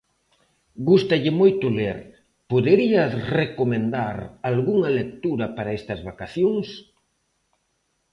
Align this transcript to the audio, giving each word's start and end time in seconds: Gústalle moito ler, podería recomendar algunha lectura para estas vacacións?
Gústalle 0.87 1.31
moito 1.41 1.65
ler, 1.79 1.97
podería 2.51 3.01
recomendar 3.39 4.15
algunha 4.51 4.89
lectura 4.99 5.45
para 5.55 5.75
estas 5.79 5.99
vacacións? 6.09 6.67